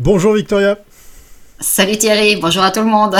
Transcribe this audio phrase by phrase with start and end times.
[0.00, 0.76] Bonjour Victoria.
[1.60, 3.14] Salut Thierry, bonjour à tout le monde.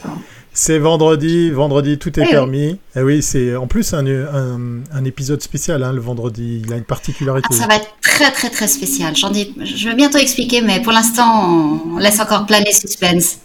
[0.54, 2.68] C'est vendredi, vendredi tout est eh permis.
[2.70, 6.62] Et eh oui, c'est en plus un, un, épisode spécial, hein, le vendredi.
[6.64, 7.48] Il a une particularité.
[7.50, 9.16] Ah, ça va être très très très spécial.
[9.16, 13.38] J'en ai, je vais bientôt expliquer, mais pour l'instant, on laisse encore planer suspense.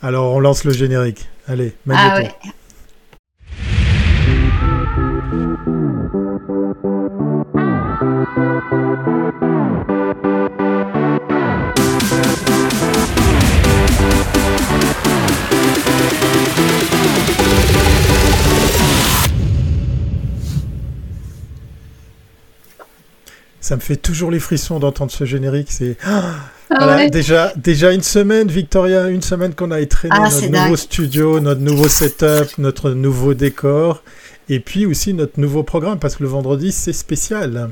[0.00, 1.26] Alors on lance le générique.
[1.48, 2.32] Allez, ah, ouais.
[23.72, 25.68] Ça me fait toujours les frissons d'entendre ce générique.
[25.70, 30.76] C'est ah déjà, déjà une semaine, Victoria, une semaine qu'on a étraîné ah, notre nouveau
[30.76, 34.02] studio, notre nouveau setup, notre nouveau décor,
[34.50, 37.70] et puis aussi notre nouveau programme, parce que le vendredi, c'est spécial.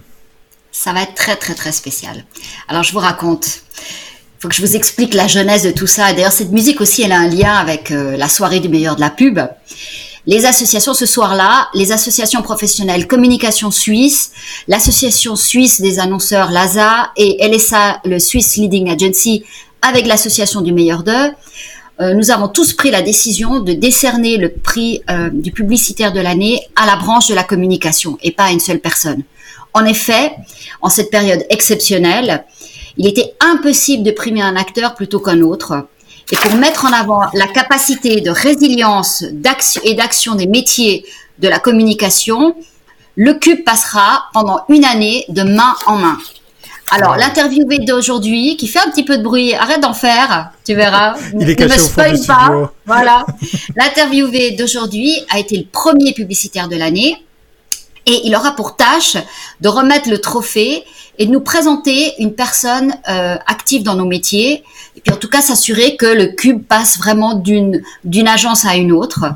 [0.72, 2.24] Ça va être très, très, très spécial.
[2.66, 3.60] Alors, je vous raconte.
[3.76, 6.14] Il faut que je vous explique la jeunesse de tout ça.
[6.14, 9.02] D'ailleurs, cette musique aussi, elle a un lien avec euh, la soirée du meilleur de
[9.02, 9.38] la pub
[10.26, 14.32] les associations ce soir-là, les associations professionnelles Communication Suisse,
[14.68, 19.44] l'association suisse des annonceurs LASA et LSA, le Swiss Leading Agency,
[19.82, 21.30] avec l'association du meilleur d'eux.
[22.00, 26.20] Euh, nous avons tous pris la décision de décerner le prix euh, du publicitaire de
[26.20, 29.22] l'année à la branche de la communication et pas à une seule personne.
[29.74, 30.32] En effet,
[30.80, 32.44] en cette période exceptionnelle,
[32.96, 35.86] il était impossible de primer un acteur plutôt qu'un autre
[36.32, 39.24] et pour mettre en avant la capacité de résilience
[39.84, 41.04] et d'action des métiers
[41.38, 42.54] de la communication,
[43.16, 46.18] le cube passera pendant une année de main en main.
[46.92, 51.14] Alors, l'interviewé d'aujourd'hui, qui fait un petit peu de bruit, arrête d'en faire, tu verras.
[51.38, 52.72] Il est caché ne me pas.
[52.84, 53.24] Voilà.
[53.76, 57.16] L'interviewé d'aujourd'hui a été le premier publicitaire de l'année
[58.06, 59.16] et il aura pour tâche
[59.60, 60.84] de remettre le trophée
[61.18, 64.64] et de nous présenter une personne euh, active dans nos métiers,
[64.96, 68.76] et puis en tout cas s'assurer que le cube passe vraiment d'une d'une agence à
[68.76, 69.26] une autre.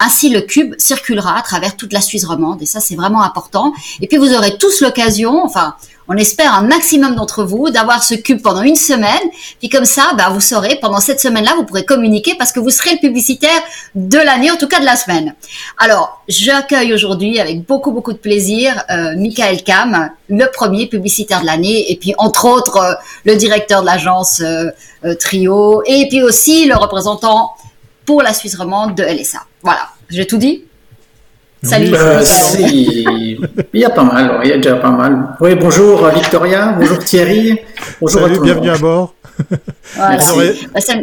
[0.00, 3.74] Ainsi, le cube circulera à travers toute la Suisse romande, et ça c'est vraiment important.
[4.00, 5.74] Et puis vous aurez tous l'occasion, enfin
[6.08, 9.22] on espère un maximum d'entre vous d'avoir ce cube pendant une semaine.
[9.58, 12.70] Puis comme ça, bah, vous saurez, pendant cette semaine-là, vous pourrez communiquer parce que vous
[12.70, 13.60] serez le publicitaire
[13.94, 15.34] de l'année, en tout cas de la semaine.
[15.78, 21.46] Alors, j'accueille aujourd'hui avec beaucoup, beaucoup de plaisir euh, Michael Kam, le premier publicitaire de
[21.46, 22.94] l'année, et puis entre autres, euh,
[23.24, 24.70] le directeur de l'agence euh,
[25.18, 27.52] Trio, et puis aussi le représentant
[28.04, 29.40] pour la Suisse romande de LSA.
[29.62, 30.64] Voilà, j'ai tout dit?
[31.64, 31.94] Salut.
[31.94, 32.22] Euh,
[33.72, 35.34] il y a pas mal, il y a déjà pas mal.
[35.40, 37.58] Oui, bonjour Victoria, bonjour Thierry,
[38.00, 39.14] bonjour Salut, bienvenue à bord.
[39.98, 40.54] on, aurait,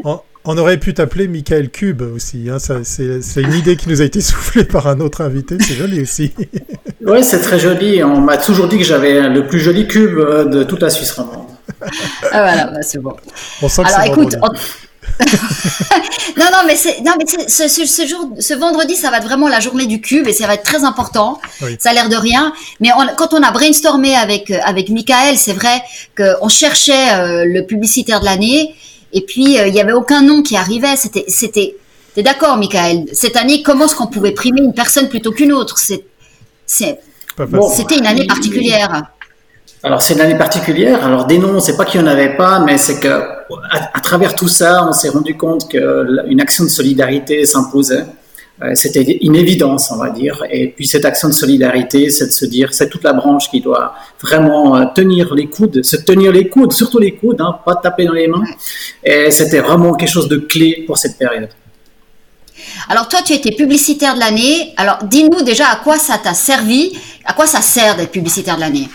[0.03, 2.47] bah, on, aurait, pu t'appeler Michael Cube aussi.
[2.49, 5.57] Hein, c'est une idée qui nous a été soufflée par un autre invité.
[5.59, 6.31] C'est joli aussi.
[7.05, 8.03] oui, c'est très joli.
[8.03, 11.11] On m'a toujours dit que j'avais le plus joli cube euh, de toute la Suisse
[11.11, 11.47] romande.
[11.81, 11.88] ah
[12.31, 13.16] voilà, bah, c'est bon.
[13.61, 14.35] Alors écoute,
[16.38, 19.59] non, non, mais, non, mais ce, ce, jour, ce vendredi, ça va être vraiment la
[19.59, 21.39] journée du cube et ça va être très important.
[21.79, 22.53] Ça a l'air de rien.
[22.79, 25.81] Mais quand on a brainstormé avec, avec Michael, c'est vrai
[26.17, 28.75] qu'on cherchait euh, le publicitaire de l'année
[29.13, 30.95] et puis euh, il n'y avait aucun nom qui arrivait.
[30.95, 31.75] C'était, c'était,
[32.16, 33.05] t'es d'accord, Michael?
[33.13, 35.78] Cette année, comment est-ce qu'on pouvait primer une personne plutôt qu'une autre?
[35.78, 36.05] C'est,
[36.66, 36.99] c'est,
[37.75, 39.03] c'était une année particulière.
[39.83, 41.03] Alors c'est une année particulière.
[41.03, 43.07] Alors des noms, c'est pas qu'il y en avait pas, mais c'est que
[43.71, 48.05] à, travers tout ça, on s'est rendu compte qu'une action de solidarité s'imposait.
[48.61, 50.43] Euh, c'était une évidence, on va dire.
[50.51, 53.59] Et puis cette action de solidarité, c'est de se dire, c'est toute la branche qui
[53.59, 57.75] doit vraiment euh, tenir les coudes, se tenir les coudes, surtout les coudes, hein, pas
[57.75, 58.43] taper dans les mains.
[59.03, 61.49] Et c'était vraiment quelque chose de clé pour cette période.
[62.87, 64.73] Alors toi, tu étais publicitaire de l'année.
[64.77, 68.61] Alors dis-nous déjà à quoi ça t'a servi, à quoi ça sert d'être publicitaire de
[68.61, 68.87] l'année?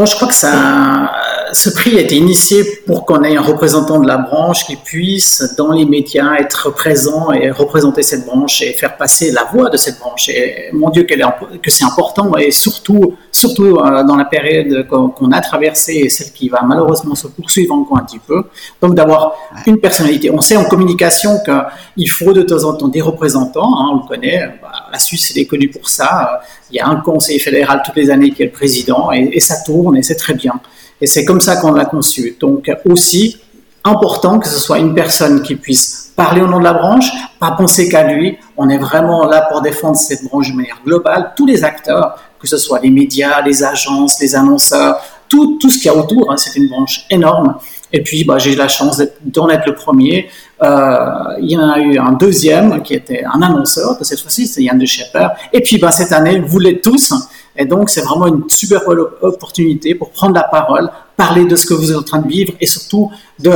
[0.00, 1.12] Bon, je crois que ça,
[1.52, 5.54] ce prix a été initié pour qu'on ait un représentant de la branche qui puisse,
[5.56, 9.76] dans les médias, être présent et représenter cette branche et faire passer la voix de
[9.76, 10.28] cette branche.
[10.28, 15.40] Et mon Dieu, que c'est important et surtout, surtout euh, dans la période qu'on a
[15.40, 18.44] traversée et celle qui va malheureusement se poursuivre encore un petit peu.
[18.80, 19.34] Donc d'avoir
[19.66, 20.30] une personnalité.
[20.30, 23.78] On sait en communication qu'il faut de temps en temps des représentants.
[23.78, 24.58] Hein, on le connaît.
[24.62, 26.40] Bah, la Suisse est connue pour ça
[26.70, 29.56] il y a un conseil fédéral toutes les années qui est le président et, ça
[29.64, 30.52] tourne et c'est très bien.
[31.00, 32.36] Et c'est comme ça qu'on l'a conçu.
[32.38, 33.38] Donc aussi,
[33.84, 37.52] important que ce soit une personne qui puisse parler au nom de la branche, pas
[37.52, 38.36] penser qu'à lui.
[38.56, 41.32] On est vraiment là pour défendre cette branche de manière globale.
[41.34, 45.78] Tous les acteurs, que ce soit les médias, les agences, les annonceurs, tout, tout ce
[45.78, 47.54] qu'il y a autour, hein, c'est une branche énorme.
[47.92, 50.28] Et puis, bah, j'ai eu la chance d'en être le premier.
[50.62, 50.96] Euh,
[51.40, 54.78] il y en a eu un deuxième qui était un annonceur, cette fois-ci, c'est Yann
[54.78, 55.28] de Schepper.
[55.52, 57.14] Et puis, bah, cette année, vous l'êtes tous.
[57.60, 58.80] Et donc, c'est vraiment une super
[59.20, 62.54] opportunité pour prendre la parole, parler de ce que vous êtes en train de vivre
[62.58, 63.52] et surtout de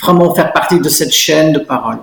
[0.00, 1.98] vraiment faire partie de cette chaîne de parole.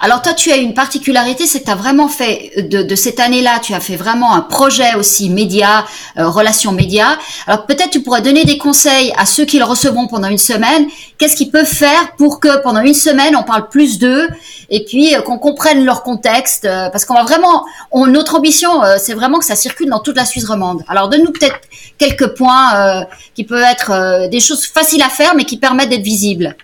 [0.00, 3.58] Alors toi, tu as une particularité, c'est que tu as vraiment fait de, cette année-là,
[3.60, 5.84] tu as fait vraiment un projet aussi média,
[6.18, 7.18] euh, relations médias.
[7.46, 10.86] Alors peut-être tu pourrais donner des conseils à ceux qui le recevront pendant une semaine.
[11.18, 14.28] Qu'est-ce qu'ils peuvent faire pour que pendant une semaine, on parle plus d'eux
[14.70, 17.64] et puis euh, qu'on comprenne leur contexte, euh, parce qu'on va vraiment,
[17.94, 20.82] notre ambition, c'est vraiment que ça circule dans toute la Suisse romande.
[20.88, 21.60] Alors donne-nous peut-être
[21.98, 26.56] quelques points qui peuvent être des choses faciles à faire, mais qui permettent d'être visibles.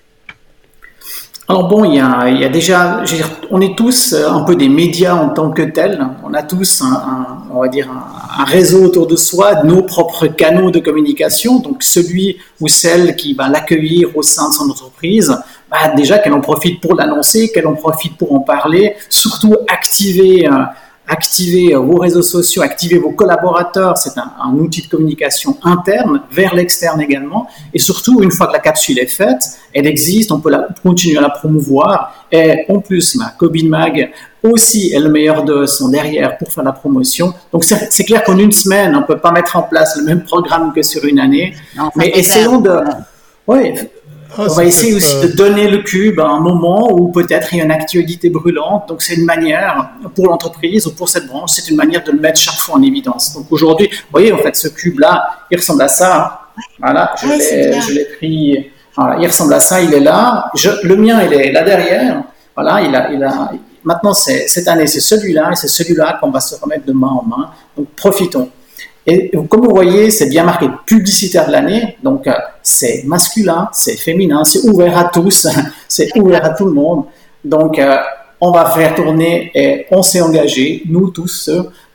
[1.51, 4.43] Alors bon, il y a, il y a déjà, dire, on est tous euh, un
[4.43, 5.99] peu des médias en tant que tels.
[6.23, 10.71] On a tous un, on va dire un, réseau autour de soi, nos propres canaux
[10.71, 11.59] de communication.
[11.61, 15.35] Donc celui ou celle qui va l'accueillir au sein de son entreprise,
[15.71, 20.47] bah déjà qu'elle en profite pour l'annoncer, qu'elle en profite pour en parler, surtout activer.
[20.47, 20.65] Euh,
[21.09, 26.55] activer vos réseaux sociaux, activer vos collaborateurs, c'est un, un, outil de communication interne vers
[26.55, 27.49] l'externe également.
[27.73, 31.19] Et surtout, une fois que la capsule est faite, elle existe, on peut la, continuer
[31.19, 32.27] à la promouvoir.
[32.31, 34.11] Et en plus, ma Cobin Mag
[34.43, 37.33] aussi est le meilleur de son derrière pour faire la promotion.
[37.53, 40.73] Donc c'est clair qu'en une semaine, on peut pas mettre en place le même programme
[40.75, 41.55] que sur une année.
[41.97, 42.81] mais essayons de...
[43.47, 43.73] Oui,
[44.37, 47.59] ah, on va essayer aussi de donner le cube à un moment où peut-être il
[47.59, 48.89] y a une actualité brûlante.
[48.89, 52.21] Donc c'est une manière pour l'entreprise ou pour cette branche, c'est une manière de le
[52.21, 53.35] mettre chaque fois en évidence.
[53.35, 56.43] Donc aujourd'hui, vous voyez en fait ce cube là, il ressemble à ça.
[56.79, 58.71] Voilà, je l'ai pris.
[58.97, 60.51] Voilà, il ressemble à ça, il est là.
[60.57, 62.25] Je, le mien, il est là derrière.
[62.57, 63.53] Voilà, il a, il a.
[63.85, 67.23] Maintenant, cette année, c'est celui-là et c'est celui-là qu'on va se remettre de main en
[67.23, 67.51] main.
[67.77, 68.51] Donc profitons.
[69.11, 72.33] Et comme vous voyez, c'est bien marqué publicitaire de l'année, donc euh,
[72.63, 75.49] c'est masculin, c'est féminin, c'est ouvert à tous,
[75.89, 77.05] c'est ouvert à tout le monde.
[77.43, 77.97] Donc euh,
[78.39, 81.49] on va faire tourner et on s'est engagé, nous tous,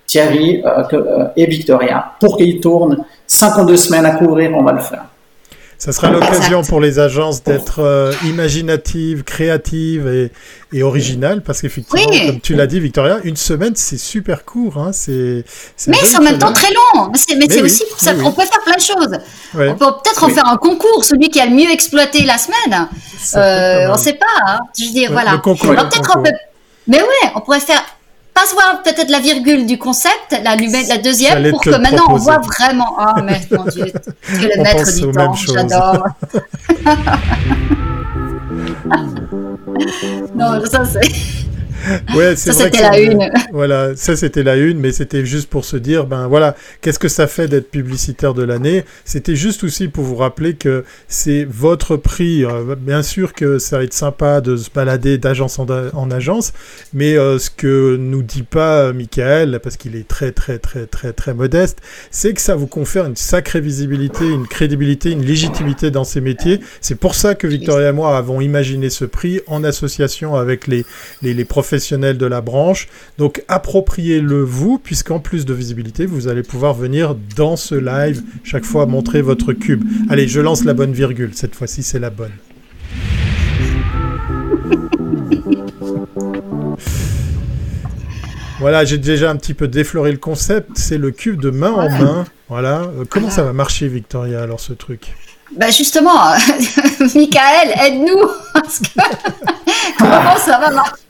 [0.07, 5.05] Thierry euh, et Victoria, pour qu'ils tournent 52 semaines à couvrir, on va le faire.
[5.83, 10.31] Ça sera l'occasion pour les agences d'être euh, imaginatives, créatives et,
[10.71, 14.77] et originales, parce qu'effectivement, comme tu l'as dit, Victoria, une semaine, c'est super court.
[14.77, 15.43] Hein, c'est,
[15.87, 17.09] mais c'est en même temps très long.
[17.11, 17.17] Mais
[17.49, 17.83] c'est, aussi,
[18.23, 19.19] on peut faire plein de choses.
[19.55, 22.87] On peut peut-être en faire un concours, celui qui a le mieux exploité la semaine.
[23.35, 24.25] Euh, on ne sait pas.
[24.47, 24.59] Hein.
[24.79, 25.37] Je veux dire, voilà.
[25.37, 26.31] peut-être on peut...
[26.87, 27.83] Mais ouais, on pourrait faire
[28.33, 32.39] pas voir peut-être la virgule du concept, la, la deuxième, pour que maintenant on voit
[32.39, 32.97] vraiment.
[32.99, 33.85] Oh, mais mon Dieu,
[34.25, 36.07] tu es le maître du temps, j'adore.
[40.35, 41.01] non, ça c'est.
[42.15, 43.29] Ouais, ça c'était la une.
[43.51, 47.07] Voilà, ça c'était la une, mais c'était juste pour se dire, ben voilà, qu'est-ce que
[47.07, 48.83] ça fait d'être publicitaire de l'année?
[49.05, 52.45] C'était juste aussi pour vous rappeler que c'est votre prix.
[52.45, 56.53] Euh, bien sûr que ça va être sympa de se balader d'agence en, agence,
[56.93, 60.85] mais euh, ce que nous dit pas euh, Michael, parce qu'il est très très très
[60.85, 61.79] très très modeste,
[62.11, 66.59] c'est que ça vous confère une sacrée visibilité, une crédibilité, une légitimité dans ces métiers.
[66.81, 70.85] C'est pour ça que Victoria et moi avons imaginé ce prix en association avec les,
[71.21, 72.87] les, les professeurs de la branche.
[73.17, 78.65] Donc appropriez-le vous, puisqu'en plus de visibilité, vous allez pouvoir venir dans ce live chaque
[78.65, 79.83] fois montrer votre cube.
[80.09, 81.31] Allez, je lance la bonne virgule.
[81.33, 82.31] Cette fois-ci, c'est la bonne.
[88.59, 90.69] Voilà, j'ai déjà un petit peu défloré le concept.
[90.75, 92.25] C'est le cube de main en main.
[92.49, 92.81] Voilà.
[92.81, 95.15] Euh, comment ça va marcher, Victoria, alors ce truc?
[95.57, 96.33] Bah justement,
[97.15, 98.29] Michael, aide-nous.
[99.97, 101.03] comment ça va marcher?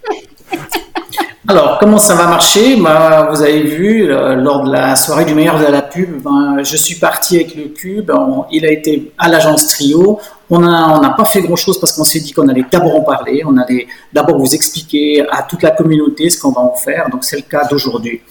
[1.47, 2.77] Alors, comment ça va marcher?
[2.77, 6.63] Bah, Vous avez vu, euh, lors de la soirée du meilleur de la pub, ben,
[6.63, 8.11] je suis parti avec le cube.
[8.51, 10.19] il a été à l'agence Trio.
[10.49, 13.43] On n'a pas fait grand-chose parce qu'on s'est dit qu'on allait d'abord en parler.
[13.45, 17.09] On allait d'abord vous expliquer à toute la communauté ce qu'on va en faire.
[17.09, 18.21] Donc, c'est le cas d'aujourd'hui.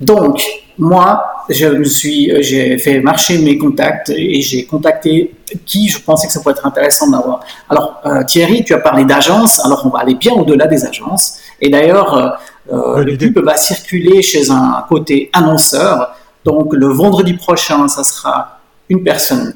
[0.00, 0.42] Donc,
[0.78, 5.34] moi, je me suis, j'ai fait marcher mes contacts et j'ai contacté
[5.66, 7.40] qui je pensais que ça pourrait être intéressant d'avoir.
[7.68, 9.64] Alors, euh, Thierry, tu as parlé d'agences.
[9.64, 11.38] Alors, on va aller bien au-delà des agences.
[11.60, 12.28] Et d'ailleurs, euh,
[12.72, 16.14] euh, le pub va circuler chez un côté annonceur.
[16.44, 19.54] Donc, le vendredi prochain, ça sera une personne.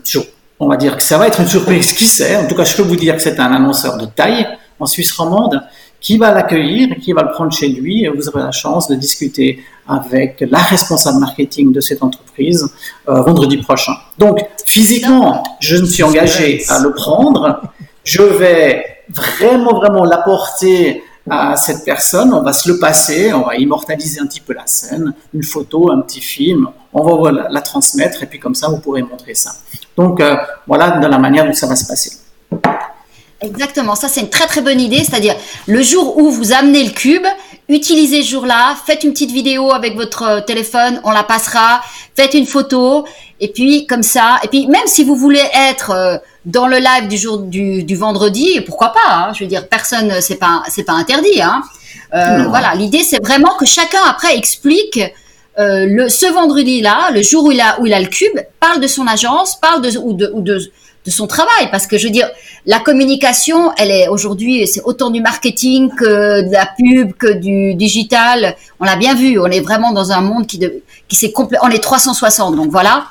[0.58, 1.92] On va dire que ça va être une surprise.
[1.92, 2.36] Qui sait?
[2.36, 4.46] En tout cas, je peux vous dire que c'est un annonceur de taille
[4.78, 5.62] en Suisse romande
[6.00, 8.96] qui va l'accueillir, qui va le prendre chez lui, et vous aurez la chance de
[8.96, 12.68] discuter avec la responsable marketing de cette entreprise
[13.08, 13.92] euh, vendredi prochain.
[14.18, 17.60] Donc, physiquement, je me suis engagé à le prendre.
[18.02, 22.32] Je vais vraiment, vraiment l'apporter à cette personne.
[22.32, 25.90] On va se le passer, on va immortaliser un petit peu la scène, une photo,
[25.90, 26.68] un petit film.
[26.92, 29.52] On va la, transmettre et puis comme ça, vous pourrez montrer ça.
[29.96, 30.36] Donc, euh,
[30.66, 32.12] voilà de la manière dont ça va se passer.
[33.42, 35.34] Exactement, ça c'est une très très bonne idée, c'est-à-dire
[35.66, 37.26] le jour où vous amenez le cube,
[37.68, 41.82] utilisez ce jour-là, faites une petite vidéo avec votre euh, téléphone, on la passera,
[42.14, 43.04] faites une photo
[43.40, 47.08] Et puis comme ça, et puis même si vous voulez être euh, dans le live
[47.08, 50.84] du jour du, du vendredi, pourquoi pas hein, Je veux dire, personne, c'est pas c'est
[50.84, 51.40] pas interdit.
[51.40, 51.62] Hein.
[52.14, 55.00] Euh, voilà, l'idée c'est vraiment que chacun après explique
[55.58, 58.80] euh, le, ce vendredi-là, le jour où il a où il a le cube, parle
[58.80, 60.58] de son agence, parle de ou de, ou de
[61.04, 61.68] de son travail.
[61.70, 62.28] Parce que je veux dire
[62.66, 67.74] la communication elle est aujourd'hui c'est autant du marketing que de la pub que du
[67.74, 68.56] digital.
[68.80, 71.58] On l'a bien vu on est vraiment dans un monde qui de, qui s'est complet
[71.62, 73.06] on est 360 donc voilà.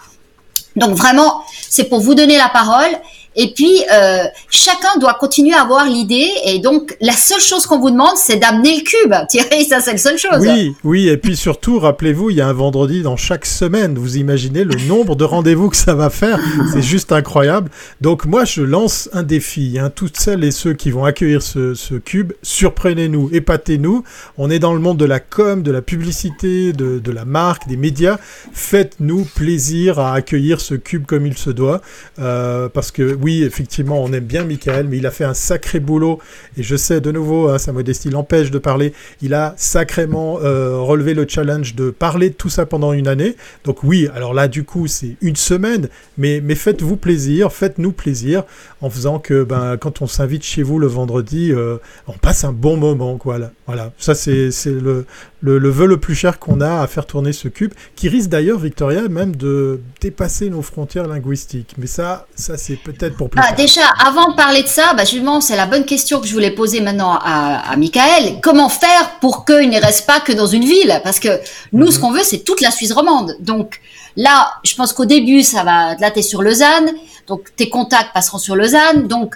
[0.76, 2.92] Donc vraiment c'est pour vous donner la parole
[3.36, 6.30] et puis, euh, chacun doit continuer à avoir l'idée.
[6.46, 9.14] Et donc, la seule chose qu'on vous demande, c'est d'amener le cube.
[9.30, 10.40] Thierry, ça, c'est la seule chose.
[10.40, 11.08] Oui, oui.
[11.08, 13.98] Et puis surtout, rappelez-vous, il y a un vendredi dans chaque semaine.
[13.98, 16.40] Vous imaginez le nombre de rendez-vous que ça va faire.
[16.74, 17.70] C'est juste incroyable.
[18.02, 19.78] Donc, moi, je lance un défi.
[19.80, 19.92] Hein.
[19.94, 24.04] Toutes celles et ceux qui vont accueillir ce, ce cube, surprenez-nous, épatez-nous.
[24.38, 27.68] On est dans le monde de la com, de la publicité, de, de la marque,
[27.68, 28.18] des médias.
[28.52, 31.82] Faites-nous plaisir à accueillir ce cube comme il se doit.
[32.20, 35.80] Euh, parce que oui, effectivement, on aime bien Michael, mais il a fait un sacré
[35.80, 36.20] boulot.
[36.58, 38.94] Et je sais, de nouveau, hein, sa modestie l'empêche de parler.
[39.22, 43.36] Il a sacrément euh, relevé le challenge de parler de tout ça pendant une année.
[43.64, 45.90] Donc oui, alors là, du coup, c'est une semaine.
[46.18, 48.44] Mais, faites-vous plaisir, faites-nous plaisir
[48.82, 52.54] en faisant que ben, quand on s'invite chez vous le vendredi, euh, on passe un
[52.54, 53.20] bon moment.
[53.24, 53.92] Voilà, voilà.
[53.98, 55.06] ça c'est le,
[55.42, 58.30] le, le, vœu le plus cher qu'on a à faire tourner ce cube, qui risque
[58.30, 61.74] d'ailleurs, Victoria, même de dépasser nos frontières linguistiques.
[61.78, 65.04] Mais ça, ça c'est peut-être pour plus ah, Déjà, avant de parler de ça, bah,
[65.04, 68.40] justement, c'est la bonne question que je voulais poser maintenant à, à Michael.
[68.42, 71.02] Comment faire pour qu'il ne reste pas que dans une ville?
[71.04, 71.30] Parce que
[71.74, 72.02] nous, ce mhm.
[72.02, 73.36] qu'on veut, c'est toute la Suisse romande.
[73.40, 73.80] Donc
[74.16, 75.96] là, je pense qu'au début, ça va...
[75.96, 76.92] Là, tu es sur Lausanne,
[77.28, 79.08] donc tes contacts passeront sur Lausanne.
[79.08, 79.36] Donc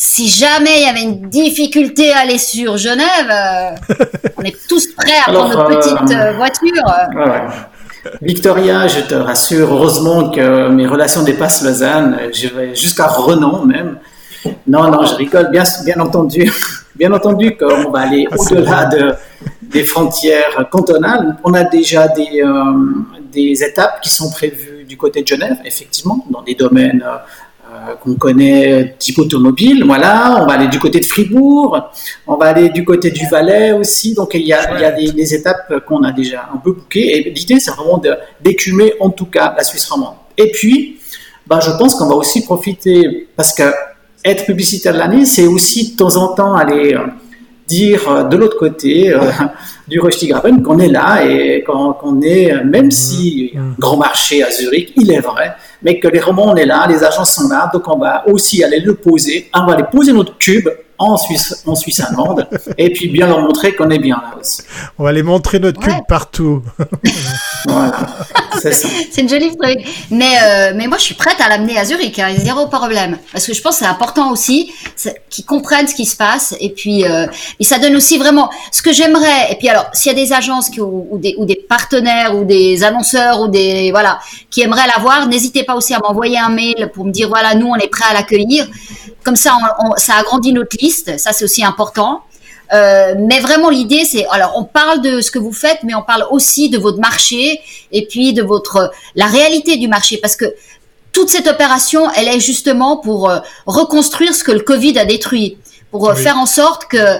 [0.00, 3.96] si jamais il y avait une difficulté à aller sur Genève, euh,
[4.36, 6.84] on est tous prêts à prendre notre petite euh, voiture.
[8.22, 13.98] Victoria, je te rassure, heureusement que mes relations dépassent Lausanne, je vais jusqu'à Renan même.
[14.68, 16.50] Non, non, je rigole, bien, bien entendu.
[16.98, 19.14] Bien entendu qu'on va aller ah, au-delà de,
[19.62, 21.36] des frontières cantonales.
[21.44, 22.74] On a déjà des, euh,
[23.32, 27.18] des étapes qui sont prévues du côté de Genève, effectivement, dans des domaines euh,
[28.02, 31.90] qu'on connaît type automobile, voilà, on va aller du côté de Fribourg,
[32.26, 34.92] on va aller du côté du Valais aussi, donc il y a, il y a
[34.92, 38.00] des, étapes qu'on a déjà un peu bouquées, et l'idée c'est vraiment
[38.40, 40.14] d'écumer en tout cas la Suisse romande.
[40.36, 40.98] Et puis,
[41.46, 43.64] ben, je pense qu'on va aussi profiter, parce que
[44.24, 47.06] être publicitaire de l'année, c'est aussi de temps en temps aller euh,
[47.68, 49.14] dire euh, de l'autre côté
[49.86, 52.90] du Röstigraben qu'on est là et qu'on est, même mmh.
[52.90, 56.66] si un grand marché à Zurich, il est vrai, mais que les romans, on est
[56.66, 59.84] là, les agents sont là, donc on va aussi aller le poser, on va aller
[59.90, 62.46] poser notre cube en Suisse, en Suisse allemande,
[62.78, 64.62] et puis bien leur montrer qu'on est bien là aussi.
[64.98, 66.62] On va aller montrer notre cube partout.
[67.66, 68.06] voilà,
[68.60, 68.72] c'est.
[69.10, 69.78] C'est une jolie truc.
[70.10, 73.18] Mais, euh, mais moi, je suis prête à l'amener à Zurich, hein, zéro problème.
[73.32, 74.72] Parce que je pense que c'est important aussi
[75.28, 77.26] qu'ils comprennent ce qui se passe, et puis euh,
[77.58, 79.50] et ça donne aussi vraiment ce que j'aimerais.
[79.50, 82.84] Et puis alors, s'il y a des agences ou, des, ou des partenaires, ou des
[82.84, 87.04] annonceurs, ou des voilà, qui aimeraient l'avoir, n'hésitez pas aussi à m'envoyer un mail pour
[87.04, 88.68] me dire voilà, nous, on est prêt à l'accueillir.
[89.24, 89.52] Comme ça,
[89.96, 91.18] ça agrandit notre liste.
[91.18, 92.22] Ça, c'est aussi important.
[92.72, 96.02] Euh, mais vraiment, l'idée, c'est alors on parle de ce que vous faites, mais on
[96.02, 97.60] parle aussi de votre marché
[97.92, 100.54] et puis de votre la réalité du marché, parce que
[101.12, 105.58] toute cette opération, elle est justement pour euh, reconstruire ce que le Covid a détruit,
[105.90, 107.18] pour euh, faire en sorte que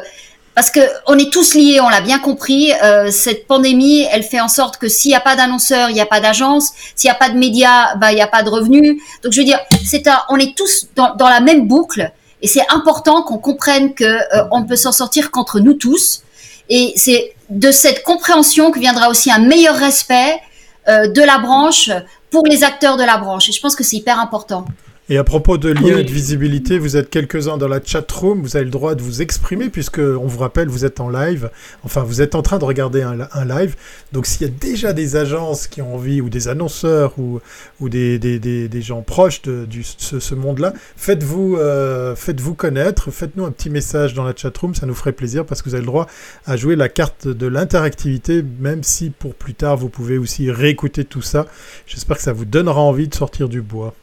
[0.55, 2.73] parce que on est tous liés, on l'a bien compris.
[2.83, 6.01] Euh, cette pandémie, elle fait en sorte que s'il n'y a pas d'annonceurs, il n'y
[6.01, 6.71] a pas d'agence.
[6.97, 9.01] S'il n'y a pas de médias, bah il n'y a pas de revenus.
[9.23, 12.65] Donc je veux dire, c'est on est tous dans, dans, la même boucle, et c'est
[12.71, 16.23] important qu'on comprenne que euh, on peut s'en sortir qu'entre nous tous.
[16.69, 20.41] Et c'est de cette compréhension que viendra aussi un meilleur respect
[20.89, 21.91] euh, de la branche
[22.31, 23.49] pour les acteurs de la branche.
[23.49, 24.67] Et je pense que c'est hyper important.
[25.11, 28.43] Et à propos de lien et de visibilité, vous êtes quelques-uns dans la chat room,
[28.43, 31.49] vous avez le droit de vous exprimer puisque on vous rappelle, vous êtes en live.
[31.83, 33.75] Enfin, vous êtes en train de regarder un, live.
[34.13, 37.41] Donc, s'il y a déjà des agences qui ont envie ou des annonceurs ou,
[37.81, 42.55] ou des, des, des, des gens proches de du, ce, ce monde-là, faites-vous euh, faites-vous
[42.55, 45.71] connaître, faites-nous un petit message dans la chat room, ça nous ferait plaisir parce que
[45.71, 46.07] vous avez le droit
[46.45, 51.07] à jouer la carte de l'interactivité, même si pour plus tard vous pouvez aussi réécouter
[51.07, 51.47] tout ça.
[51.87, 53.95] J'espère que ça vous donnera envie de sortir du bois.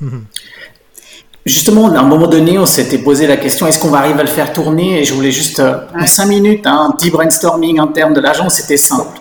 [1.46, 4.22] Justement, à un moment donné, on s'était posé la question est-ce qu'on va arriver à
[4.22, 5.00] le faire tourner?
[5.00, 8.20] Et je voulais juste, euh, en cinq minutes, hein, un petit brainstorming en termes de
[8.20, 9.20] l'agence, c'était simple.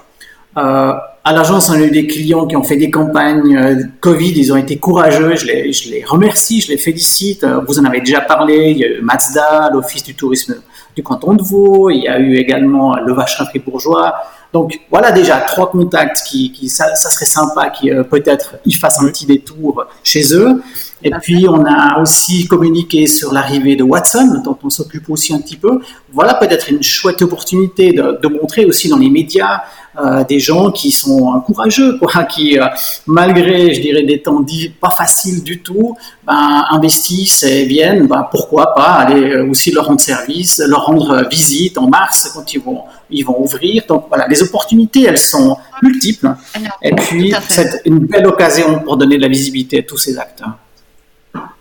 [0.58, 0.94] Euh,
[1.26, 4.54] à l'agence, on a eu des clients qui ont fait des campagnes euh, Covid, ils
[4.54, 7.46] ont été courageux, je les, je les remercie, je les félicite.
[7.68, 10.56] vous en avez déjà parlé, il y a eu Mazda, l'Office du tourisme
[10.96, 14.16] du canton de Vaud, il y a eu également le Vacherin Fribourgeois,
[14.54, 19.26] Donc voilà déjà trois contacts qui, ça, serait sympa qui peut-être ils fassent un petit
[19.26, 20.62] détour chez eux.
[21.04, 25.40] Et puis, on a aussi communiqué sur l'arrivée de Watson, dont on s'occupe aussi un
[25.40, 25.82] petit peu.
[26.14, 29.64] Voilà peut-être une chouette opportunité de, montrer aussi dans les médias
[30.02, 32.66] euh, des gens qui sont courageux, quoi, qui, euh,
[33.06, 34.44] malgré, je dirais, des temps
[34.82, 35.96] pas faciles du tout,
[36.26, 38.08] ben, investissent et viennent.
[38.08, 42.60] Ben, pourquoi pas aller aussi leur rendre service, leur rendre visite en mars quand ils
[42.60, 43.84] vont, ils vont ouvrir.
[43.88, 46.34] Donc voilà, les opportunités, elles sont multiples.
[46.82, 50.58] Et puis, c'est une belle occasion pour donner de la visibilité à tous ces acteurs.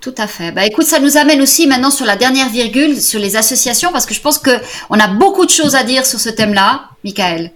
[0.00, 0.52] Tout à fait.
[0.52, 4.04] Bah, écoute, ça nous amène aussi maintenant sur la dernière virgule, sur les associations, parce
[4.04, 7.52] que je pense qu'on a beaucoup de choses à dire sur ce thème-là, Michael.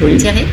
[0.00, 0.16] Oui.
[0.18, 0.46] Thierry?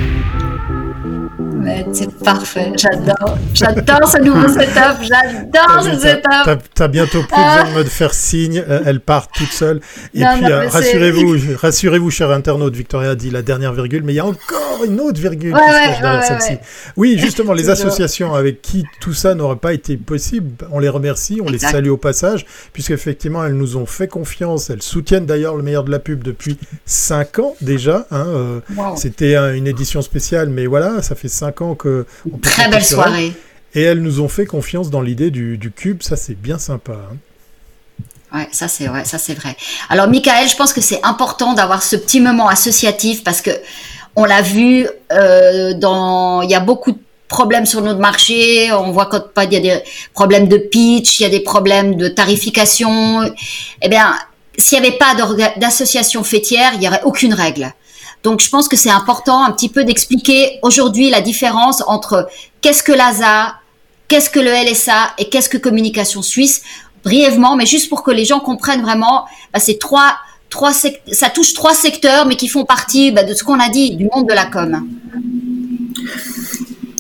[1.94, 3.38] C'est parfait, j'adore.
[3.54, 6.64] J'adore ce nouveau setup, j'adore ce setup.
[6.74, 9.82] T'as bientôt plus besoin de me faire signe, euh, elle part toute seule.
[10.14, 14.18] Et puis, euh, rassurez-vous, rassurez-vous, cher internaute, Victoria a dit la dernière virgule, mais il
[14.18, 16.58] y a encore une autre virgule qui se derrière celle-ci.
[16.98, 21.42] Oui, justement, les associations avec qui tout ça n'aurait pas été possible, on les remercie,
[21.44, 25.64] on les salue au passage, puisqu'effectivement, elles nous ont fait confiance, elles soutiennent d'ailleurs le
[25.64, 28.08] meilleur de la pub depuis 5 ans déjà.
[28.12, 28.60] Hein, euh,
[28.96, 32.06] C'était une édition spéciale, mais voilà, ça fait 5 que.
[32.42, 33.34] Très belle soirée.
[33.74, 36.94] Et elles nous ont fait confiance dans l'idée du, cube, ça c'est bien sympa.
[36.94, 38.38] Hein.
[38.38, 39.56] Ouais, ça c'est ouais, ça c'est vrai.
[39.90, 43.52] Alors Michael, je pense que c'est important d'avoir ce petit moment associatif parce que
[44.16, 48.72] on l'a vu euh, dans, il y a beaucoup de problèmes sur notre marché.
[48.74, 51.96] On voit quand il y a des problèmes de pitch, il y a des problèmes
[51.96, 53.22] de tarification.
[53.82, 54.16] Eh bien,
[54.58, 55.16] s'il n'y avait pas
[55.58, 57.74] d'association fêtière, il n'y aurait aucune règle.
[58.24, 62.28] Donc je pense que c'est important un petit peu d'expliquer aujourd'hui la différence entre
[62.62, 63.56] qu'est-ce que l'ASA,
[64.08, 66.62] qu'est-ce que le LSA et qu'est-ce que Communication Suisse,
[67.04, 70.16] brièvement, mais juste pour que les gens comprennent vraiment, bah, c'est trois,
[70.50, 73.96] trois ça touche trois secteurs, mais qui font partie bah, de ce qu'on a dit,
[73.96, 74.86] du monde de la com.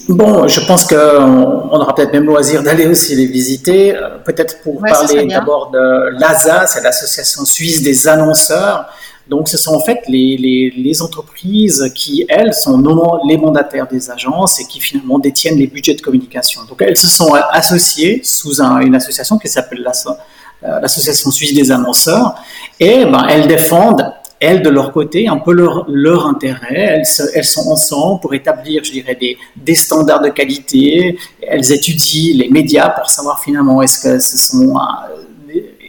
[0.09, 3.95] Bon, je pense qu'on aura peut-être même loisir d'aller aussi les visiter.
[3.95, 8.87] Euh, peut-être pour parler d'abord de l'ASA, c'est l'Association suisse des annonceurs.
[9.31, 12.77] Donc, ce sont en fait les, entreprises qui, elles, sont
[13.25, 16.63] les mandataires des agences et qui finalement détiennent les budgets de communication.
[16.67, 22.35] Donc, elles se sont associées sous une association qui s'appelle euh, l'Association suisse des annonceurs
[22.77, 24.05] et ben, elles défendent
[24.41, 26.75] elles, de leur côté, un peu leur, leur intérêt.
[26.95, 27.03] Elles,
[27.35, 31.17] elles, sont ensemble pour établir, je dirais, des, des, standards de qualité.
[31.41, 34.81] Elles étudient les médias pour savoir finalement est-ce que ce sont euh,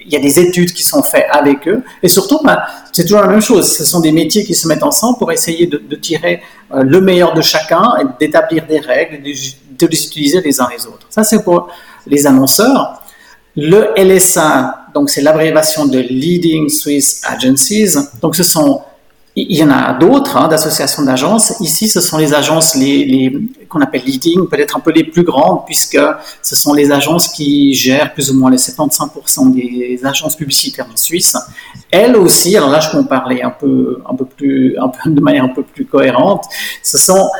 [0.04, 1.82] il y a des études qui sont faites avec eux.
[2.02, 2.58] Et surtout, ben,
[2.92, 3.70] c'est toujours la même chose.
[3.70, 7.34] Ce sont des métiers qui se mettent ensemble pour essayer de, tirer euh, le meilleur
[7.34, 11.06] de chacun et d'établir des règles, de, de, les utiliser les uns les autres.
[11.10, 11.68] Ça, c'est pour
[12.06, 13.02] les annonceurs.
[13.56, 17.94] Le LSA, donc c'est l'abréviation de Leading Swiss Agencies.
[18.20, 18.82] Donc, ce sont
[19.34, 21.54] il y en a d'autres, hein, d'associations d'agences.
[21.60, 25.22] Ici, ce sont les agences les, les qu'on appelle leading, peut-être un peu les plus
[25.22, 25.98] grandes, puisque
[26.42, 30.96] ce sont les agences qui gèrent plus ou moins les 75% des agences publicitaires en
[30.96, 31.36] Suisse.
[31.90, 35.10] Elles aussi, alors là, je peux en parler un peu, un peu plus, un peu
[35.10, 36.44] de manière un peu plus cohérente.
[36.82, 37.30] Ce sont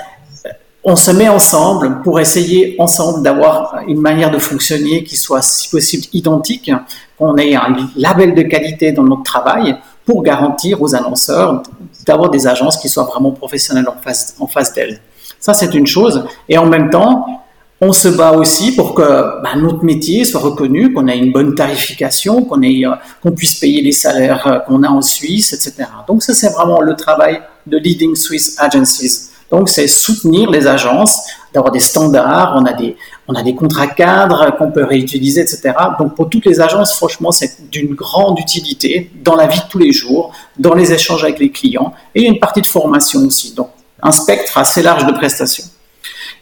[0.85, 5.69] on se met ensemble pour essayer ensemble d'avoir une manière de fonctionner qui soit si
[5.69, 6.73] possible identique,
[7.17, 11.63] qu'on ait un label de qualité dans notre travail, pour garantir aux annonceurs
[12.07, 15.01] d'avoir des agences qui soient vraiment professionnelles en face, en face d'elles.
[15.39, 16.25] Ça, c'est une chose.
[16.49, 17.43] Et en même temps,
[17.81, 19.03] on se bat aussi pour que
[19.43, 23.91] bah, notre métier soit reconnu, qu'on ait une bonne tarification, qu'on euh, puisse payer les
[23.91, 25.89] salaires euh, qu'on a en Suisse, etc.
[26.07, 29.31] Donc ça, c'est vraiment le travail de Leading Swiss Agencies.
[29.51, 31.19] Donc c'est soutenir les agences,
[31.53, 32.97] d'avoir des standards, on a des,
[33.29, 35.73] on a des contrats cadres qu'on peut réutiliser, etc.
[35.99, 39.79] Donc pour toutes les agences, franchement, c'est d'une grande utilité dans la vie de tous
[39.79, 42.67] les jours, dans les échanges avec les clients, et il y a une partie de
[42.67, 43.55] formation aussi.
[43.55, 43.71] Donc
[44.03, 45.65] un spectre assez large de prestations.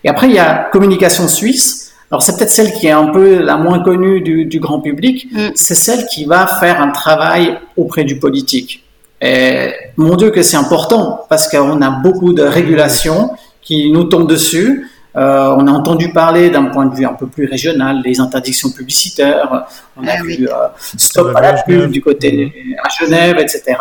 [0.02, 1.92] Et après, il y a communication suisse.
[2.10, 5.28] Alors c'est peut-être celle qui est un peu la moins connue du, grand public.
[5.30, 5.50] Mm.
[5.54, 8.84] C'est celle qui va faire un travail auprès du politique.
[9.20, 14.28] Et mon Dieu que c'est important parce qu'on a beaucoup de régulations qui nous tombent
[14.28, 18.20] dessus euh, on a entendu parler d'un point de vue un peu plus régional, des
[18.20, 19.66] interdictions publicitaires.
[19.96, 20.54] On a ah vu euh,
[20.96, 23.76] stop à la pub du côté à Genève, etc.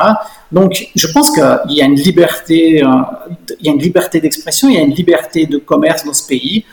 [0.52, 2.88] Donc, je pense qu'il y a une liberté, euh,
[3.60, 6.28] il y a une liberté d'expression, il y a une liberté de commerce dans ce
[6.28, 6.65] pays.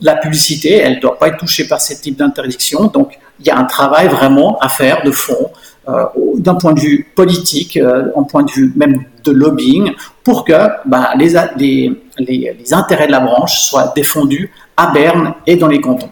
[0.00, 2.86] la publicité, elle ne doit pas être touchée par ce type d'interdiction.
[2.86, 6.80] Donc, il y a un travail vraiment à faire de fond euh, d'un point de
[6.80, 10.52] vue politique, euh, en point de vue même de lobbying, pour que
[10.86, 15.80] bah, les, les, les, intérêts de la branche soient défendus à Berne et dans les
[15.80, 16.10] cantons.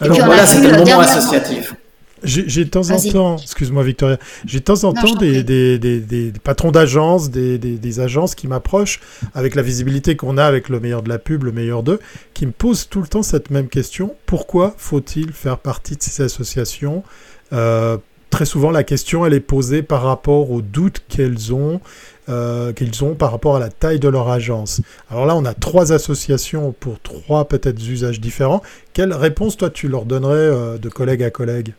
[0.00, 1.74] Alors, voilà, c'était le moment associatif.
[2.22, 6.00] J'ai de temps en temps, excuse-moi Victoria, j'ai de temps en temps des, des, des,
[6.00, 9.00] des, patrons d'agences, des, agences qui m'approchent
[9.34, 12.00] avec la visibilité qu'on a avec le meilleur de la pub, le meilleur d'eux,
[12.32, 14.14] qui me posent tout le temps cette même question.
[14.24, 17.04] Pourquoi faut-il faire partie de ces associations
[17.52, 17.98] euh,
[18.36, 21.80] Très souvent, la question, elle est posée par rapport aux doutes qu'elles ont,
[22.28, 24.82] euh, qu'ils ont par rapport à la taille de leur agence.
[25.10, 28.60] Alors là, on a trois associations pour trois peut-être usages différents.
[28.92, 31.72] Quelle réponse, toi, tu leur donnerais euh, de collègue à collègue?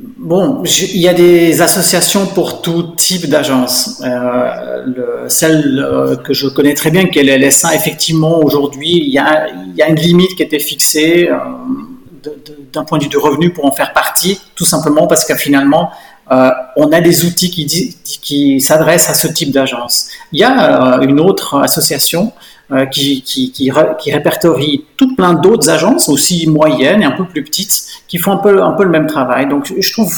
[0.00, 4.02] Bon, il y a des associations pour tout type d'agence.
[4.02, 9.18] Euh, celle que je connais très bien, qui est le LSA, effectivement, aujourd'hui, il, y
[9.18, 9.46] a,
[9.90, 11.28] une limite qui été fixée
[12.72, 15.90] d'un point de vue du revenu pour en faire partie, tout simplement parce que finalement,
[16.28, 17.66] on a des outils qui,
[18.04, 20.08] qui s'adressent à ce type d'agence.
[20.32, 22.32] Il y a une autre association
[22.90, 23.70] qui, qui, qui,
[24.10, 28.38] répertorie tout plein d'autres agences, aussi moyennes et un peu plus petites, qui font un
[28.38, 29.48] peu, un peu le même travail.
[29.48, 30.12] Donc, je trouve,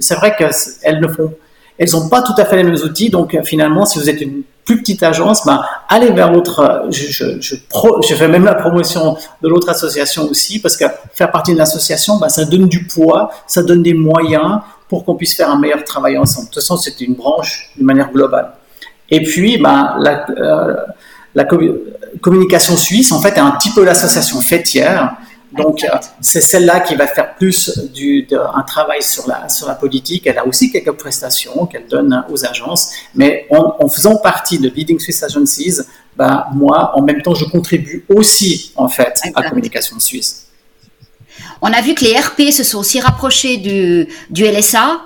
[0.00, 1.34] c'est vrai qu'elles ne font,
[1.78, 3.08] elles n'ont pas tout à fait les mêmes outils.
[3.08, 6.86] Donc, finalement, si vous êtes une plus petite agence, ben, allez vers l'autre.
[6.90, 11.60] Je, je, fais même la promotion de l'autre association aussi, parce que faire partie d'une
[11.60, 15.58] association, ben, ça donne du poids, ça donne des moyens pour qu'on puisse faire un
[15.58, 16.48] meilleur travail ensemble.
[16.48, 18.52] De toute façon, c'est une branche de manière globale.
[19.10, 20.74] Et puis, ben, la, euh,
[21.34, 21.46] la
[22.20, 25.16] communication suisse, en fait, est un petit peu l'association fêtière
[25.52, 25.88] donc, euh,
[26.20, 30.26] c'est celle-là qui va faire plus du, un travail sur la, sur la politique.
[30.26, 32.92] Elle a aussi quelques prestations qu'elle donne aux agences.
[33.14, 35.80] Mais en, faisant partie de Leading Swiss Agencies,
[36.16, 40.48] bah, moi, en même temps, je contribue aussi, en fait, à la communication suisse.
[41.62, 45.00] On a vu que les RP se sont aussi rapprochés du, du LSA.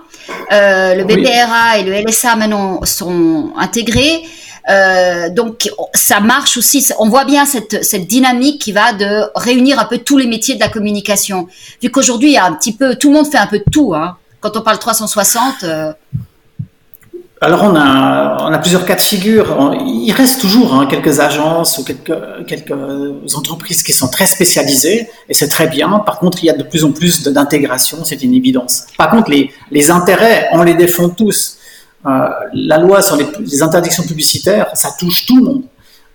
[0.52, 4.22] Euh, le BPRA et le LSA maintenant sont intégrés.
[4.70, 6.86] Euh, donc ça marche aussi.
[6.98, 10.60] On voit bien cette, dynamique qui va de réunir un peu tous les métiers de
[10.60, 11.48] la communication.
[11.82, 13.94] Vu qu'aujourd'hui, un petit peu, tout le monde fait un peu de tout.
[13.94, 14.16] Hein.
[14.40, 15.64] Quand on parle 360.
[15.64, 15.92] Euh,
[17.40, 19.74] alors on a, plusieurs cas de figure.
[19.84, 22.72] Il reste toujours hein, quelques agences ou quelques,
[23.34, 25.88] entreprises qui sont très spécialisées et c'est très bien.
[26.06, 28.84] Par contre, il y a de plus en plus d'intégration, c'est une évidence.
[28.96, 31.58] Par contre, les intérêts, on les défend tous.
[32.04, 35.62] Euh, la loi sur les, interdictions publicitaires, ça touche tout le monde.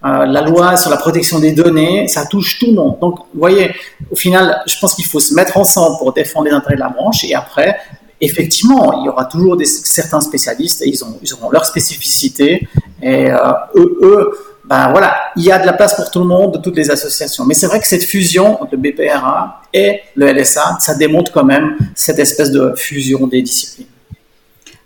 [0.06, 3.00] Euh, la loi sur la protection des données, ça touche tout le monde.
[3.00, 3.72] Donc, vous voyez,
[4.12, 6.90] au final, je pense qu'il faut se mettre ensemble pour défendre les intérêts de la
[6.90, 7.24] branche.
[7.24, 7.78] Et après,
[8.20, 12.68] effectivement, il y aura toujours des, certains spécialistes et ils, ont, ils auront leur spécificité.
[13.02, 13.38] Et euh,
[13.76, 14.32] eux, eux
[14.68, 16.92] ben voilà, il y a de la place pour tout le monde, de toutes les
[16.92, 17.46] associations.
[17.46, 21.46] Mais c'est vrai que cette fusion entre le BPRA et le LSA, ça démontre quand
[21.46, 23.88] même cette espèce de fusion des disciplines.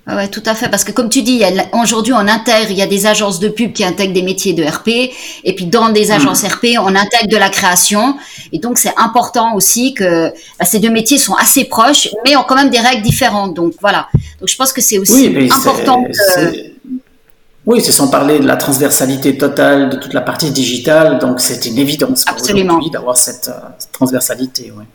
[0.07, 1.43] Ah ouais, tout à fait, parce que comme tu dis,
[1.79, 4.63] aujourd'hui on intègre, il y a des agences de pub qui intègrent des métiers de
[4.63, 5.11] RP,
[5.43, 6.13] et puis dans des hmm.
[6.13, 8.17] agences RP, on intègre de la création,
[8.51, 12.43] et donc c'est important aussi que bah, ces deux métiers sont assez proches, mais ont
[12.43, 13.53] quand même des règles différentes.
[13.53, 14.07] Donc voilà,
[14.39, 16.03] donc je pense que c'est aussi important.
[17.67, 21.63] Oui, c'est sans parler de la transversalité totale de toute la partie digitale, donc c'est
[21.67, 24.71] une évidence pour aujourd'hui d'avoir cette, euh, cette transversalité.
[24.75, 24.85] Ouais.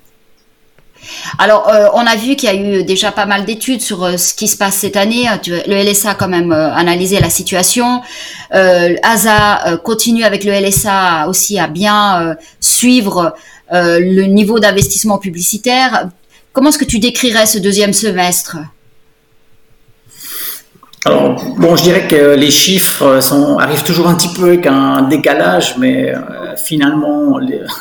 [1.39, 4.17] Alors, euh, on a vu qu'il y a eu déjà pas mal d'études sur euh,
[4.17, 5.27] ce qui se passe cette année.
[5.47, 8.01] Le LSA a quand même euh, analysé la situation.
[8.51, 13.35] ASA continue avec le LSA aussi à bien suivre
[13.73, 16.09] le niveau d'investissement publicitaire.
[16.53, 18.59] Comment est-ce que tu décrirais ce deuxième semestre?
[21.05, 25.03] Alors, bon, je dirais que les chiffres sont, arrivent toujours un petit peu avec un
[25.03, 26.15] décalage, mais
[26.57, 27.39] finalement,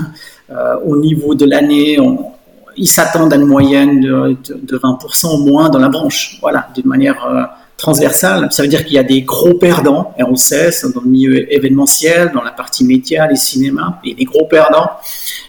[0.86, 2.35] au niveau de l'année, on,
[2.78, 6.88] ils s'attendent à une moyenne de, de, 20% au moins dans la branche, voilà, d'une
[6.88, 7.44] manière euh,
[7.78, 8.48] transversale.
[8.52, 11.10] Ça veut dire qu'il y a des gros perdants, et on le sait, dans le
[11.10, 14.90] milieu événementiel, dans la partie média, les cinémas, il y a des gros perdants.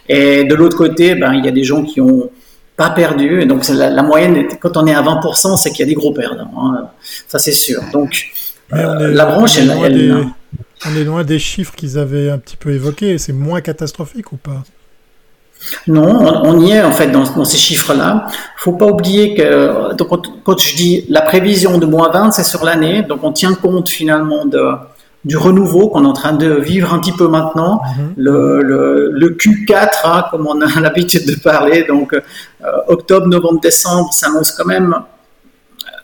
[0.09, 2.31] Et de l'autre côté, ben, il y a des gens qui ont
[2.77, 3.43] pas perdu.
[3.43, 6.13] Et donc la, moyenne, quand on est à 20%, c'est qu'il y a des gros
[6.13, 6.51] perdants.
[6.57, 6.89] Hein.
[7.27, 7.83] Ça c'est sûr.
[7.93, 8.27] Donc
[8.73, 10.27] euh, la branche, elle, elle,
[10.85, 13.19] on est loin des chiffres qu'ils avaient un petit peu évoqués.
[13.19, 14.63] C'est moins catastrophique ou pas?
[15.87, 18.27] Non, on, y est en fait dans, ces chiffres-là.
[18.57, 20.09] Faut pas oublier que donc,
[20.45, 23.89] quand je dis la prévision de moins 20, c'est sur l'année, donc on tient compte
[23.89, 24.61] finalement de,
[25.27, 28.15] du renouveau qu'on est en train de vivre un petit peu maintenant, mhm.
[28.17, 32.21] le, le, Q4, hein, comme on a l'habitude de parler, donc euh,
[32.87, 34.95] octobre, novembre, décembre, s'annonce quand même,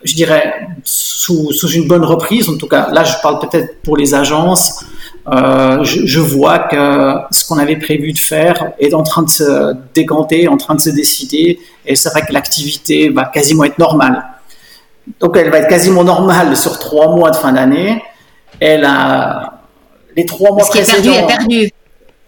[0.03, 2.49] je dirais, sous, sous une bonne reprise.
[2.49, 4.83] En tout cas, là, je parle peut-être pour les agences.
[5.27, 9.73] Euh, je, vois que ce qu'on avait prévu de faire est en train de se
[9.93, 14.21] décanter, en train de se décider, et c'est vrai que l'activité va quasiment être normale.
[15.21, 18.03] Donc elle va être quasiment normale sur trois mois de fin d'année.
[18.59, 19.61] Elle a
[20.15, 21.69] les trois mois ce qui est perdu est perdu.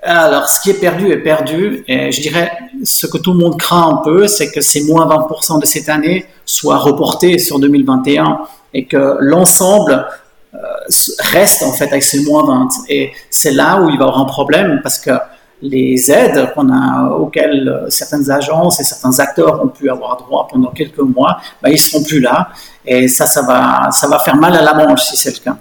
[0.01, 1.83] alors, ce qui est perdu est perdu.
[1.87, 2.51] Et je dirais,
[2.83, 5.89] ce que tout le monde craint un peu, c'est que ces moins 20% de cette
[5.89, 8.39] année soient reportés sur 2021
[8.73, 10.05] et que l'ensemble
[11.19, 12.69] reste en fait avec ces moins 20.
[12.89, 15.11] Et c'est là où il va y avoir un problème parce que
[15.61, 20.47] les aides qu'on a, auxquelles euh, certaines agences et certains acteurs ont pu avoir droit
[20.51, 22.49] pendant quelques mois, ben, ils seront plus là.
[22.85, 25.57] Et ça, ça va, ça va faire mal à la manche si c'est le cas.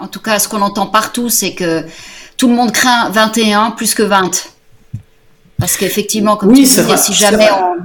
[0.00, 1.84] en tout cas, ce qu'on entend partout, c'est que
[2.36, 4.30] tout le monde craint 21 plus que 20.
[5.58, 7.76] Parce qu'effectivement, comme tu disais, si jamais on.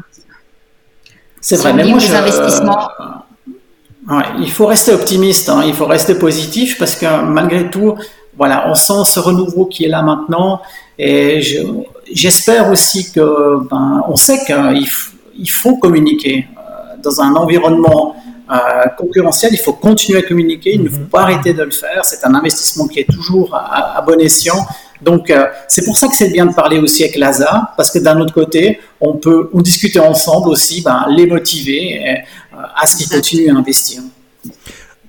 [1.42, 2.90] C'est vrai, mais moi, je, investissements.
[4.40, 5.64] Il faut rester optimiste, hein.
[5.66, 7.96] il faut rester positif parce que malgré tout,
[8.38, 10.62] voilà, on sent ce renouveau qui est là maintenant
[10.98, 11.42] et
[12.12, 18.16] j'espère aussi que, ben, on sait qu'il faut communiquer euh, dans un environnement
[18.50, 22.06] euh, concurrentiel, il faut continuer à communiquer, il ne faut pas arrêter de le faire.
[22.06, 24.66] C'est un investissement qui est toujours à, bon escient.
[25.02, 28.00] Donc, euh, c'est pour ça que c'est bien de parler aussi avec l'ASA, parce que
[28.00, 32.96] d'un autre côté, on peut on discuter ensemble aussi, ben, les motiver euh, à ce
[32.96, 34.02] qu'ils continuent à investir.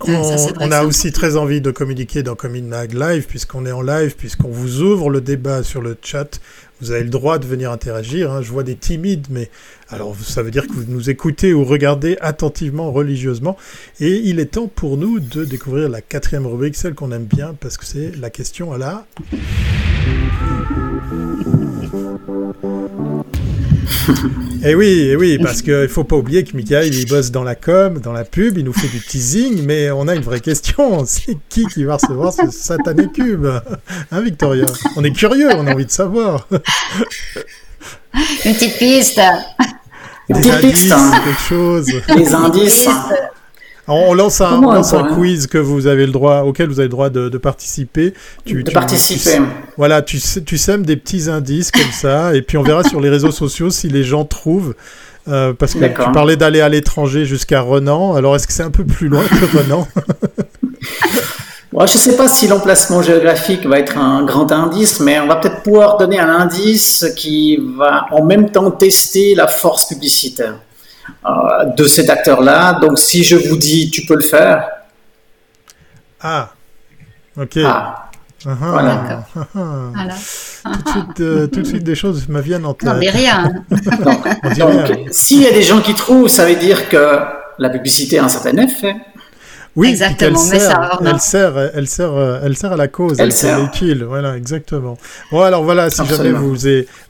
[0.06, 4.48] On, a aussi très envie de communiquer dans Mag Live, puisqu'on est en live, puisqu'on
[4.48, 6.40] vous ouvre le débat sur le chat.
[6.80, 8.30] Vous avez le droit de venir interagir.
[8.32, 8.42] Hein.
[8.42, 9.50] Je vois des timides, mais
[9.88, 13.56] alors ça veut dire que vous nous écoutez ou regardez attentivement, religieusement.
[14.00, 17.54] Et il est temps pour nous de découvrir la quatrième rubrique, celle qu'on aime bien,
[17.58, 19.06] parce que c'est la question à la...
[24.60, 27.06] Et eh oui, et eh oui, parce qu'il ne faut pas oublier que Michael, il
[27.06, 30.16] bosse dans la com, dans la pub, il nous fait du teasing, mais on a
[30.16, 31.04] une vraie question.
[31.06, 33.46] C'est qui qui va recevoir ce satané cube
[34.10, 34.66] Hein, Victoria?
[34.96, 36.48] On est curieux, on a envie de savoir.
[38.44, 39.20] Une petite piste.
[40.28, 41.12] Des indices, hein.
[41.24, 41.86] quelque chose.
[42.16, 42.88] Des indices.
[43.88, 47.10] On lance un, un quiz que vous avez le droit, auquel vous avez le droit
[47.10, 48.14] de, participer.
[48.44, 49.38] Tu, de participer.
[49.76, 53.08] voilà, tu, tu sèmes des petits indices comme ça, et puis on verra sur les
[53.08, 54.74] réseaux sociaux si les gens trouvent.
[55.28, 58.14] Euh, parce que tu parlais d'aller à l'étranger jusqu'à Renan.
[58.14, 59.86] Alors, est-ce que c'est un peu plus loin que Renan?
[61.72, 65.36] Je ne sais pas si l'emplacement géographique va être un grand indice, mais on va
[65.36, 70.54] peut-être pouvoir donner un indice qui va en même temps tester la force publicitaire.
[71.26, 72.78] Euh, de cet acteur-là.
[72.80, 74.68] Donc, si je vous dis, tu peux le faire.
[76.20, 76.50] Ah,
[77.36, 77.58] ok.
[77.64, 78.10] Ah.
[78.44, 79.24] Voilà.
[79.32, 82.88] Tout, de suite, euh, tout, de suite, des choses me viennent en tête.
[82.88, 83.52] Non, mais rien.
[84.58, 87.18] donc, s'il y a des gens qui trouvent, ça veut dire que
[87.58, 88.94] la publicité a un certain effet.
[89.76, 90.38] Oui, exactement.
[90.52, 93.18] Elle sert, elle sert, elle sert, elle sert à la cause.
[93.20, 94.04] Elle, sert utile.
[94.04, 94.98] Voilà, exactement.
[95.30, 96.56] Bon, alors voilà, si jamais vous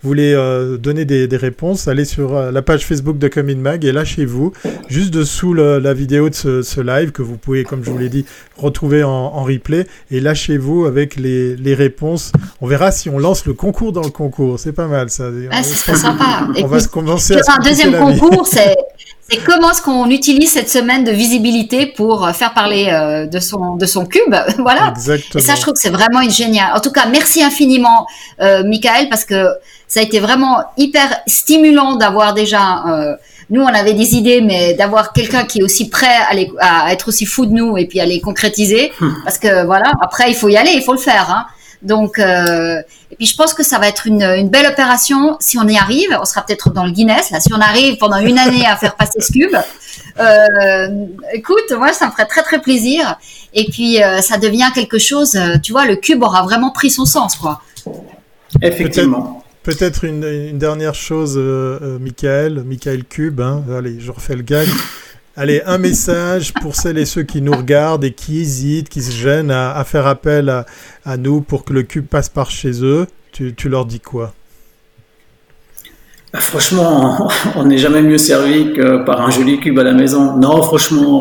[0.02, 3.92] voulez euh, donner des, réponses, allez sur euh, la page Facebook de Comin Mag et
[3.92, 4.52] lâchez-vous
[4.88, 8.24] juste dessous la vidéo de ce, live que vous pouvez, comme je vous l'ai dit,
[8.56, 12.32] retrouver en, replay et lâchez-vous avec les, réponses.
[12.60, 14.58] On verra si on lance le concours dans le concours.
[14.58, 15.28] C'est pas mal ça.
[15.50, 16.48] Ah, c'est sympa.
[16.62, 17.58] On va se commencer à.
[17.58, 18.76] Un deuxième concours, c'est
[19.28, 23.38] c'est comment est-ce qu'on utilise cette semaine de visibilité pour euh, faire parler euh, de
[23.40, 24.88] son de son cube, voilà.
[24.90, 25.42] Exactement.
[25.42, 26.74] Et ça, je trouve que c'est vraiment une génial.
[26.74, 28.06] En tout cas, merci infiniment,
[28.40, 29.48] euh, Michael, parce que
[29.86, 32.84] ça a été vraiment hyper stimulant d'avoir déjà.
[32.86, 33.16] Euh,
[33.50, 36.92] nous, on avait des idées, mais d'avoir quelqu'un qui est aussi prêt à, les, à,
[36.92, 39.14] être aussi fou de nous et puis à les concrétiser, hum.
[39.24, 41.30] parce que voilà, après il faut y aller, il faut le faire.
[41.30, 41.46] Hein.
[41.82, 45.58] Donc, euh, et puis je pense que ça va être une, une, belle opération si
[45.58, 46.16] on y arrive.
[46.20, 47.40] On sera peut-être dans le Guinness là.
[47.40, 49.56] Si on arrive pendant une année à faire passer ce cube,
[50.18, 53.16] euh, écoute, moi ça me ferait très très plaisir.
[53.54, 55.38] Et puis euh, ça devient quelque chose.
[55.62, 57.62] Tu vois, le cube aura vraiment pris son sens, quoi.
[58.60, 59.44] Effectivement.
[59.62, 63.40] Peut-être une, une, dernière chose, euh, Michael, Michael Cube.
[63.40, 63.62] Hein.
[63.76, 64.66] Allez, je refais le gag.
[65.40, 69.12] Allez, un message pour celles et ceux qui nous regardent et qui hésitent, qui se
[69.12, 70.64] gênent à, faire appel
[71.04, 73.06] à, nous pour que le cube passe par chez eux.
[73.30, 74.32] Tu, leur dis quoi?
[76.32, 80.36] Bah, Franchement, on n'est jamais mieux servi que par un joli cube à la maison.
[80.36, 81.20] Non, franchement,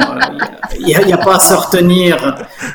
[0.79, 2.17] il n'y a, pas à se retenir.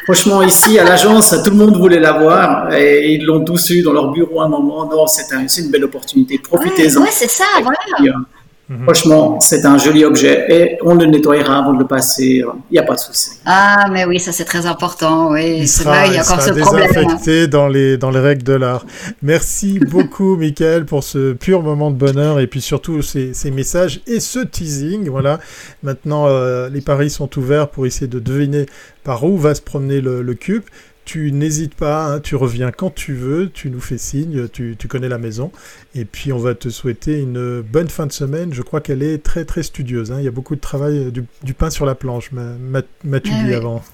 [0.04, 3.92] Franchement, ici, à l'agence, tout le monde voulait l'avoir et ils l'ont tous eu dans
[3.92, 4.88] leur bureau à un moment.
[4.88, 6.38] Non, c'est une belle opportunité.
[6.38, 7.00] Profitez-en.
[7.02, 8.14] Ouais, c'est ça, voilà.
[8.68, 8.84] Mhm.
[8.84, 12.44] Franchement, c'est un joli objet et on le nettoyera avant de le passer.
[12.70, 13.30] Il n'y a pas de souci.
[13.44, 15.32] Ah, mais oui, ça c'est très important.
[15.32, 18.52] Oui, il sera, il y a encore ce désinfecté dans les, dans les règles de
[18.54, 18.86] l'art.
[19.20, 24.00] Merci beaucoup, Michael, pour ce pur moment de bonheur et puis surtout ces, ces messages
[24.06, 25.08] et ce teasing.
[25.10, 25.40] Voilà.
[25.82, 28.66] Maintenant, euh, les paris sont ouverts pour essayer de deviner
[29.02, 30.62] par où va se promener le, le cube
[31.04, 35.08] tu n'hésites pas, hein, tu reviens quand tu veux, tu nous fais signe, tu, connais
[35.08, 35.50] la maison.
[35.94, 38.52] Et puis on va te souhaiter une bonne fin de semaine.
[38.52, 40.12] Je crois qu'elle est très très studieuse.
[40.12, 40.16] Hein.
[40.18, 43.82] Il y a beaucoup de travail, du, pain sur la planche, m'as-tu dit avant.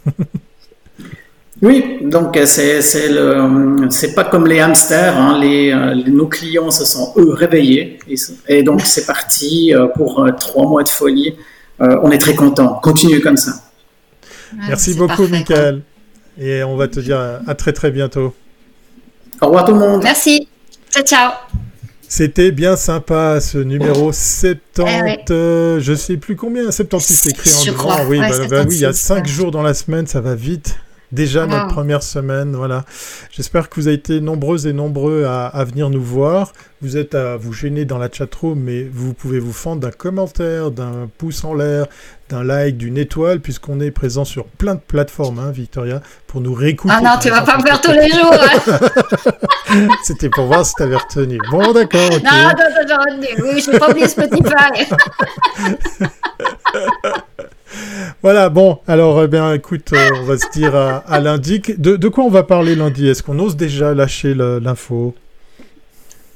[1.60, 5.16] Oui, donc c'est c'est le c'est pas comme les hamsters.
[5.16, 5.74] Hein, les,
[6.06, 7.98] nos clients se sont eux réveillés
[8.46, 11.34] et, donc c'est parti pour trois mois de folie.
[11.80, 12.78] on est très content.
[12.80, 13.54] Continue comme ça.
[14.68, 15.82] Merci beaucoup, Michael.
[16.40, 18.35] Et on va te dire à très très bientôt.
[19.40, 20.03] Au revoir tout le monde.
[20.03, 20.48] Merci.
[20.90, 21.33] Ciao, ciao.
[22.09, 27.72] C'était bien sympa ce numéro 70, eh euh, je sais plus combien, 76 écrit en
[27.74, 28.07] grand.
[28.07, 30.79] Oui, bah, bah oui, il y a 5 jours dans la semaine, ça va vite.
[31.12, 32.85] Déjà notre première semaine, voilà.
[33.31, 36.53] J'espère que vous avez été nombreuses et nombreux à, venir nous voir.
[36.83, 40.70] Vous êtes à vous gêner dans la chatroom, mais vous pouvez vous fendre d'un commentaire,
[40.70, 41.87] d'un pouce en l'air,
[42.28, 46.52] d'un like, d'une étoile, puisqu'on est présent sur plein de plateformes, hein, Victoria, pour nous
[46.52, 46.94] réécouter.
[46.96, 48.32] Ah non, tu vas pas me faire tous les jours.
[48.32, 49.78] Hein.
[50.04, 51.38] C'était pour voir si tu avais retenu.
[51.50, 52.10] Bon, d'accord.
[52.10, 53.26] Non, non, non, j'ai retenu.
[53.42, 54.86] Oui, je n'ai pas oublié Spotify.
[58.22, 61.62] voilà, bon, alors, eh bien, écoute, euh, on va se dire à, lundi.
[61.78, 63.08] De, de, quoi on va parler lundi?
[63.08, 65.14] Est-ce qu'on ose déjà lâcher l'info?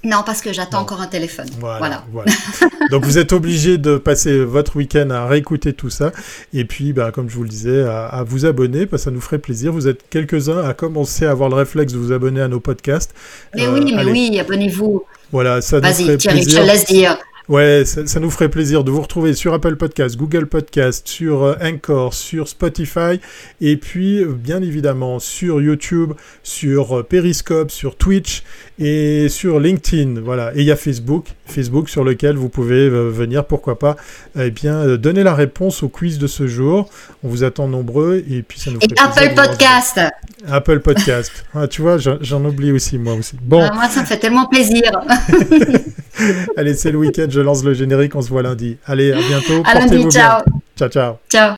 [0.05, 1.47] Non, parce que j'attends encore un téléphone.
[1.61, 2.05] Voilà.
[2.91, 6.12] Donc vous êtes obligé de passer votre week-end à réécouter tout ça.
[6.53, 9.21] Et puis, bah, comme je vous le disais, à, vous abonner, parce que ça nous
[9.21, 9.73] ferait plaisir.
[9.73, 13.15] Vous êtes quelques-uns à commencer à avoir le réflexe de vous abonner à nos podcasts.
[13.55, 15.05] Mais oui, mais euh, oui, abonnez-vous.
[15.31, 16.43] Voilà, ça nous ferait plaisir.
[16.43, 17.17] je te laisse dire.
[17.48, 21.55] Ouais, ça, nous ferait plaisir de vous retrouver sur Apple Podcast, Google Podcast, sur euh,
[21.61, 23.20] Anchor, sur Spotify,
[23.61, 26.12] et puis euh, bien évidemment sur YouTube,
[26.44, 28.44] sur euh, Periscope, sur Twitch
[28.78, 30.20] et sur LinkedIn.
[30.20, 33.96] Voilà, et il y a Facebook, Facebook sur lequel vous pouvez venir, pourquoi pas,
[34.38, 36.88] eh bien donner la réponse au quiz de ce jour.
[37.24, 40.00] On vous attend nombreux et puis ça nous et Apple Podcast.
[40.48, 41.33] Apple Podcast.
[41.55, 43.37] Ah, tu vois, j'en oublie aussi moi aussi.
[43.42, 43.62] Bon.
[43.62, 44.90] Ah, moi, ça me fait tellement plaisir.
[46.56, 48.76] Allez, c'est le week-end, je lance le générique, on se voit lundi.
[48.87, 49.62] Allez, à bientôt.
[49.64, 50.42] À lundi, ciao.
[50.76, 51.14] Ciao, ciao.
[51.28, 51.56] Ciao.